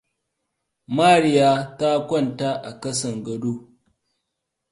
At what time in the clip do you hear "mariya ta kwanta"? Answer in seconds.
0.97-2.49